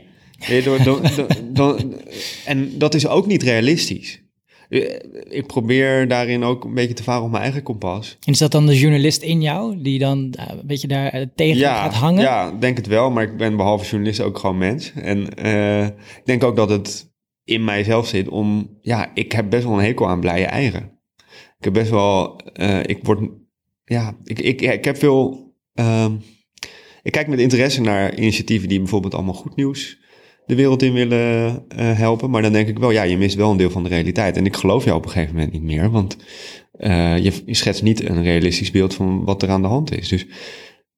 [2.44, 4.19] en dat is ook niet realistisch.
[5.28, 8.16] Ik probeer daarin ook een beetje te varen op mijn eigen kompas.
[8.24, 11.26] En is dat dan de journalist in jou die dan eh, een beetje daar eh,
[11.34, 12.22] tegen gaat hangen?
[12.22, 13.10] Ja, denk het wel.
[13.10, 14.92] Maar ik ben behalve journalist ook gewoon mens.
[14.92, 17.12] En uh, ik denk ook dat het
[17.44, 20.98] in mijzelf zit om, ja, ik heb best wel een hekel aan blije eieren.
[21.58, 23.30] Ik heb best wel, uh, ik word,
[23.84, 26.06] ja, ik, ik, ik heb veel, uh,
[27.02, 29.99] ik kijk met interesse naar initiatieven die bijvoorbeeld allemaal goed nieuws
[30.50, 32.30] de wereld in willen uh, helpen.
[32.30, 34.36] Maar dan denk ik wel, ja, je mist wel een deel van de realiteit.
[34.36, 36.16] En ik geloof jou op een gegeven moment niet meer, want
[36.78, 40.08] uh, je, schetst niet een realistisch beeld van wat er aan de hand is.
[40.08, 40.26] Dus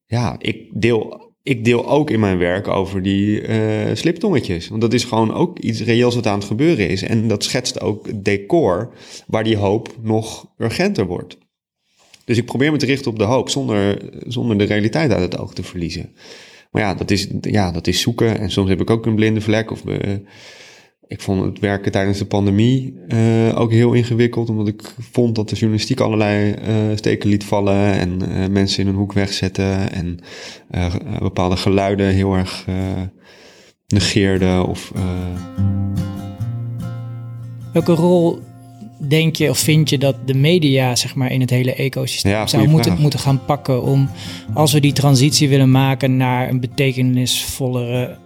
[0.07, 3.59] ja, ik deel ik deel ook in mijn werk over die uh,
[3.95, 4.69] sliptongetjes.
[4.69, 7.03] Want dat is gewoon ook iets reëels wat aan het gebeuren is.
[7.03, 8.93] En dat schetst ook decor
[9.27, 11.39] waar die hoop nog urgenter wordt.
[12.25, 15.39] Dus ik probeer me te richten op de hoop zonder, zonder de realiteit uit het
[15.39, 16.15] oog te verliezen.
[16.73, 18.39] Maar ja dat, is, ja, dat is zoeken.
[18.39, 19.71] En soms heb ik ook een blinde vlek.
[19.71, 19.97] Of uh,
[21.07, 25.49] ik vond het werken tijdens de pandemie uh, ook heel ingewikkeld, omdat ik vond dat
[25.49, 28.19] de journalistiek allerlei uh, steken liet vallen en
[28.53, 30.19] mensen in een hoek wegzetten en
[31.19, 32.67] bepaalde geluiden heel erg
[33.87, 34.65] negeerde.
[34.67, 34.93] Of,
[37.73, 38.41] Welke rol
[39.09, 42.47] denk je of vind je dat de media zeg maar, in het hele ecosysteem ja,
[42.47, 44.11] zou moeten, moeten gaan pakken om,
[44.55, 48.17] als we die transitie willen maken naar een betekenisvollere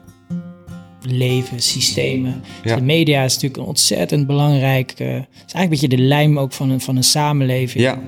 [1.09, 2.43] leven, systemen.
[2.63, 4.95] Dus de media is natuurlijk een ontzettend belangrijk.
[5.01, 7.85] Uh, is eigenlijk een beetje de lijm ook van een, van een samenleving.
[7.85, 8.01] Ja.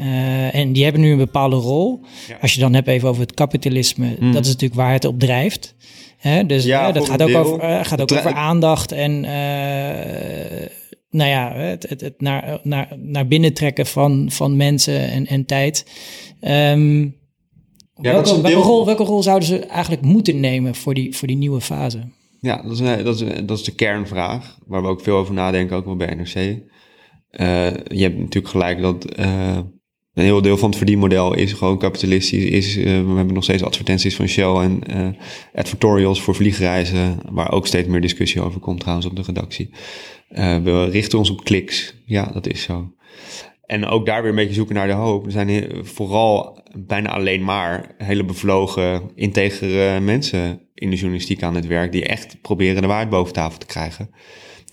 [0.00, 2.00] Uh, en die hebben nu een bepaalde rol.
[2.40, 4.32] Als je dan hebt even over het kapitalisme, mm.
[4.32, 5.74] dat is natuurlijk waar het op drijft.
[6.18, 6.46] Hè?
[6.46, 9.24] Dus ja, dat gaat ook, over, uh, gaat ook over aandacht en
[11.10, 15.44] nou ja, het, het, het, naar, naar, naar binnen trekken van, van mensen en, en
[15.44, 15.86] tijd.
[16.40, 17.18] Um,
[17.94, 21.36] ja, welke, welke, rol, welke rol zouden ze eigenlijk moeten nemen voor die, voor die
[21.36, 22.00] nieuwe fase?
[22.40, 25.76] Ja, dat is, dat, is, dat is de kernvraag, waar we ook veel over nadenken,
[25.76, 26.34] ook wel bij NRC.
[26.34, 26.60] Uh,
[27.86, 29.58] je hebt natuurlijk gelijk dat uh,
[30.14, 32.44] een heel deel van het verdienmodel is gewoon kapitalistisch.
[32.44, 35.16] Is, uh, we hebben nog steeds advertenties van Shell en
[35.54, 39.70] advertorials voor vliegreizen, waar ook steeds meer discussie over komt trouwens op de redactie.
[40.64, 42.92] we richten ons op kliks, ja, dat is zo.
[43.66, 45.26] En ook daar weer een beetje zoeken naar de hoop.
[45.26, 51.66] Er zijn vooral bijna alleen maar hele bevlogen, integere mensen in de journalistiek aan het
[51.66, 54.10] werk die echt proberen de waarheid boven tafel te krijgen.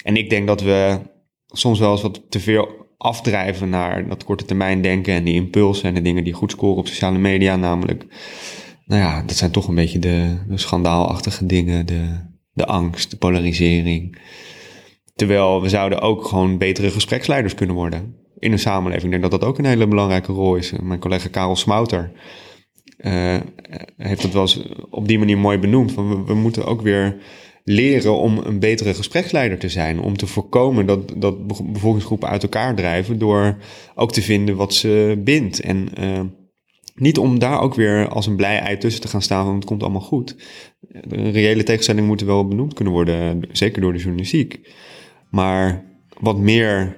[0.03, 0.99] En ik denk dat we
[1.47, 5.89] soms wel eens wat te veel afdrijven naar dat korte termijn denken en die impulsen
[5.89, 8.05] en de dingen die goed scoren op sociale media, namelijk,
[8.85, 12.05] nou ja, dat zijn toch een beetje de, de schandaalachtige dingen, de,
[12.53, 14.17] de angst, de polarisering.
[15.15, 19.13] Terwijl we zouden ook gewoon betere gespreksleiders kunnen worden in een samenleving.
[19.13, 20.71] Ik denk dat dat ook een hele belangrijke rol is.
[20.81, 22.11] Mijn collega Karel Smouter
[22.97, 23.37] uh,
[23.97, 25.91] heeft het wel eens op die manier mooi benoemd.
[25.91, 27.17] Van we, we, moeten ook weer
[27.69, 29.99] leren om een betere gespreksleider te zijn.
[29.99, 33.17] Om te voorkomen dat, dat bevolkingsgroepen uit elkaar drijven.
[33.17, 33.57] Door
[33.95, 35.59] ook te vinden wat ze bindt.
[35.59, 36.21] En uh,
[36.95, 39.65] niet om daar ook weer als een blij ei tussen te gaan staan, want het
[39.65, 40.35] komt allemaal goed.
[41.09, 44.73] Reële tegenstellingen moeten wel benoemd kunnen worden, zeker door de journalistiek.
[45.29, 45.85] Maar
[46.19, 46.97] wat meer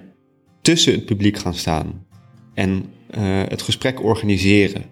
[0.62, 2.06] tussen het publiek gaan staan
[2.54, 2.86] en
[3.18, 4.84] uh, het gesprek organiseren.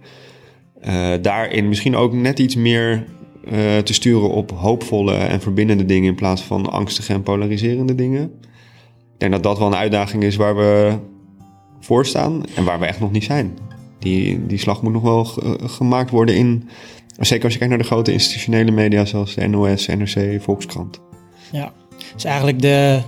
[0.86, 3.06] Uh, daarin misschien ook net iets meer
[3.52, 8.24] uh, te sturen op hoopvolle en verbindende dingen in plaats van angstige en polariserende dingen.
[9.14, 10.98] Ik denk dat dat wel een uitdaging is waar we
[11.80, 13.58] voor staan en waar we echt nog niet zijn.
[14.00, 15.26] Die, die slag moet nog wel
[15.64, 16.70] gemaakt worden in,
[17.20, 21.02] zeker als je kijkt naar de grote institutionele media zoals de NOS, NRC, Volkskrant.
[21.52, 21.74] Ja,
[22.14, 23.02] dus eigenlijk de,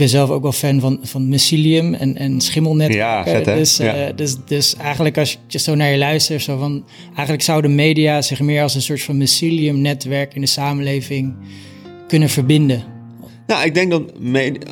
[0.00, 3.06] ben zelf ook wel fan van, van mycelium en, en schimmelnetwerken.
[3.06, 3.54] Ja, vet, hè?
[3.54, 3.94] Dus, Ja.
[3.94, 8.22] eh, dus, dus eigenlijk als je zo naar je luistert, zo van, eigenlijk zouden media
[8.22, 11.34] zich meer als een soort van mycelium-netwerk in de samenleving
[12.08, 12.84] kunnen verbinden.
[13.46, 14.02] Nou, ik denk dat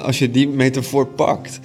[0.02, 1.60] als je die metafoor pakt,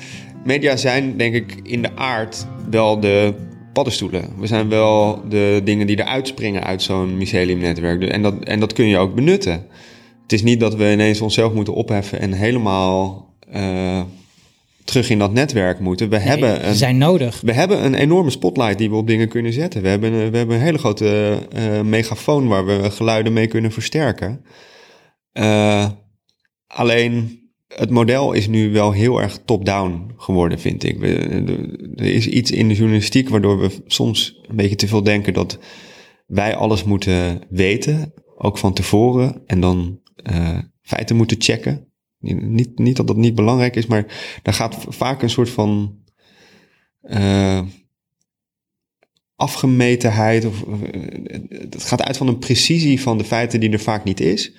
[0.45, 3.33] media zijn denk ik in de aard wel de
[3.73, 4.25] paddenstoelen.
[4.39, 8.03] We zijn wel de dingen die eruit springen uit zo'n myceliumnetwerk.
[8.03, 9.65] En dat, en dat kun je ook benutten.
[10.21, 14.01] Het is niet dat we ineens onszelf moeten opheffen en helemaal eh,
[14.83, 16.09] terug in dat netwerk moeten.
[16.09, 17.41] We, hebben Ze een, zijn nodig.
[17.41, 19.81] we hebben een enorme spotlight die we op dingen kunnen zetten.
[19.81, 23.71] We hebben, een- we hebben een hele grote eh, megafoon waar we geluiden mee kunnen
[23.71, 24.45] versterken.
[25.31, 25.89] Eh,
[26.67, 30.99] alleen het model is nu wel heel erg top-down geworden, vind ik.
[30.99, 35.33] We- Er is iets in de journalistiek waardoor we soms een beetje te veel denken
[35.33, 35.59] dat
[36.25, 39.99] wij alles moeten weten, ook van tevoren, en dan
[40.81, 41.91] feiten moeten checken.
[42.23, 44.05] Niet, niet dat dat niet belangrijk is, maar
[44.41, 45.97] daar gaat vaak een soort van
[47.01, 47.61] eh,
[49.35, 50.45] afgemetenheid.
[50.45, 54.19] Of, eh, het gaat uit van een precisie van de feiten die er vaak niet
[54.19, 54.53] is.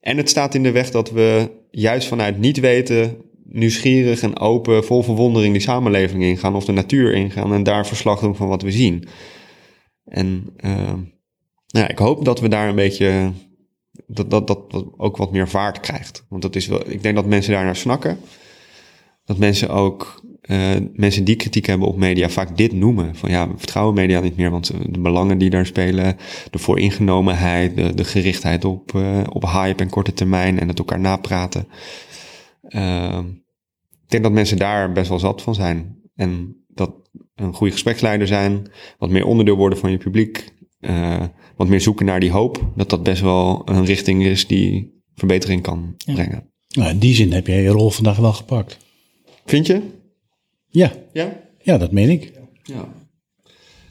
[0.00, 4.84] En het staat in de weg dat we juist vanuit niet weten, nieuwsgierig en open,
[4.84, 8.62] vol verwondering die samenleving ingaan of de natuur ingaan en daar verslag doen van wat
[8.62, 9.04] we zien.
[10.04, 10.94] En eh,
[11.66, 13.32] nou ja, ik hoop dat we daar een beetje
[14.06, 16.24] dat, dat, dat, ook wat meer vaart krijgt.
[16.28, 18.18] Want dat is wel, ik denk dat mensen daar naar snakken.
[19.24, 23.16] Dat mensen ook, eh, mensen die kritiek hebben op media, vaak dit noemen.
[23.16, 26.16] Van ja, we vertrouwen media niet meer, want de belangen die daar spelen,
[26.50, 31.00] de vooringenomenheid, de, de gerichtheid op, eh, op hype en korte termijn en het elkaar
[31.00, 31.68] napraten.
[32.62, 33.26] Ehm,
[33.90, 35.98] ik denk dat mensen daar best wel zat van zijn.
[36.14, 36.92] En dat
[37.34, 41.22] een goede gespreksleider zijn, wat meer onderdeel worden van je publiek, eh,
[41.56, 45.62] wat meer zoeken naar die hoop, dat dat best wel een richting is die verbetering
[45.62, 46.14] kan Ja.
[46.14, 46.48] brengen.
[46.68, 48.78] Nou, in die zin heb jij je rol vandaag wel gepakt.
[49.46, 49.80] Vind je?
[50.68, 51.36] Ja, Ja?
[51.62, 52.32] ja dat meen ik.
[52.62, 52.88] Ja.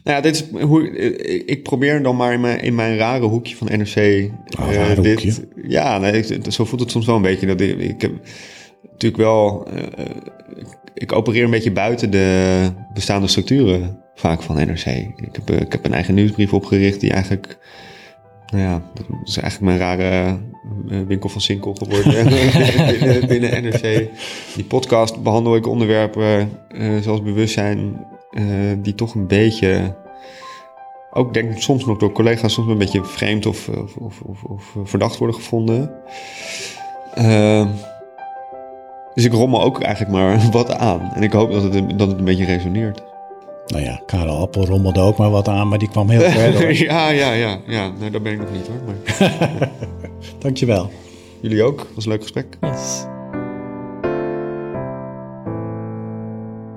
[0.03, 3.25] Nou ja, dit is hoe, ik- ik probeer dan maar in mijn, in mijn rare
[3.25, 3.95] hoekje van NRC.
[3.95, 4.31] eh,
[4.73, 5.47] rare dit, hoekje.
[5.67, 7.45] Ja, nee, ik- zo voelt het soms wel een beetje.
[7.47, 8.11] Dat ik, ik heb
[8.91, 9.67] natuurlijk wel.
[9.67, 10.05] eh,
[10.55, 14.85] ik, ik opereer een beetje buiten de bestaande structuren vaak van NRC.
[14.85, 17.57] Ik heb, eh, ik heb een eigen nieuwsbrief opgericht die eigenlijk.
[18.51, 20.37] Nou ja, dat is eigenlijk mijn rare
[20.89, 22.13] eh, winkel van Sinkel geworden
[22.99, 24.09] binnen, binnen NRC.
[24.55, 28.07] Die podcast behandel ik onderwerpen eh, zoals bewustzijn,
[28.81, 29.95] die toch een beetje,
[31.11, 33.67] ook denk ik soms nog door collega's, soms een beetje vreemd of,
[33.99, 35.91] of, of, of, verdacht worden gevonden.
[39.13, 41.11] Dus ik rommel ook eigenlijk maar wat aan.
[41.13, 43.08] En ik hoop dat het, dat het een beetje resoneert.
[43.69, 46.73] Nou ja, Karel Appel rommelde ook maar wat aan, maar die kwam heel ver door.
[46.73, 47.91] ja, ja, ja, ja.
[47.99, 48.77] Nou, daar ben ik nog niet hoor.
[48.85, 49.69] Maar
[50.39, 50.91] Dankjewel.
[51.41, 51.77] jullie ook.
[51.77, 52.57] Dat was een leuk gesprek.
[52.61, 53.05] Yes.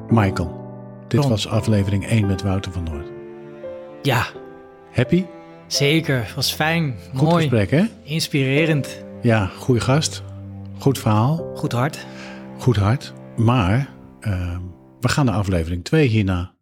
[0.08, 0.60] Michael,
[1.08, 1.28] dit Ron.
[1.30, 3.06] was aflevering 1 met Wouter van Noord.
[4.02, 4.26] Ja,
[4.92, 5.24] Happy?
[5.66, 6.32] zeker.
[6.36, 6.94] Was fijn.
[7.14, 7.48] Goed Mooi.
[7.48, 7.82] gesprek, hè?
[8.02, 9.04] Inspirerend.
[9.22, 10.22] Ja, goede gast.
[10.78, 11.50] Goed verhaal.
[11.54, 12.06] Goed hart.
[12.58, 13.12] Goed hart.
[13.36, 13.88] Maar
[14.20, 14.60] ehm,
[15.00, 16.52] we gaan naar aflevering 2 hierna.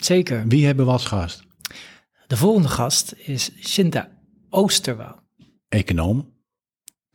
[0.00, 0.46] Zeker.
[0.46, 1.42] Wie hebben we als gast?
[2.26, 4.08] De volgende gast is Shinta
[4.50, 5.20] Oosterwouw.
[5.68, 6.36] Econoom.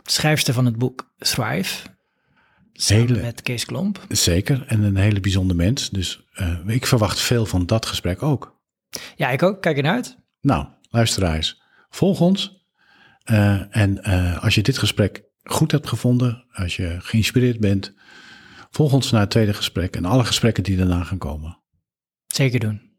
[0.04, 1.92] Schrijfster van het boek Thrive.
[2.74, 4.06] Samen Hele- met Kees Klomp.
[4.10, 4.64] Zeker.
[4.68, 5.90] En een hele bijzonder mens.
[5.90, 8.62] Dus eh, ik verwacht veel van dat gesprek ook.
[9.16, 9.62] Ja, ik ook.
[9.62, 10.18] Kijk ernaar uit.
[10.42, 12.66] Nou, luisteraars, volg ons.
[13.24, 17.94] Eh, en eh, als je dit gesprek goed hebt gevonden, als je geïnspireerd bent,
[18.70, 21.63] volg ons naar het tweede gesprek en alle gesprekken die daarna gaan komen.
[22.34, 22.93] Zeker doen.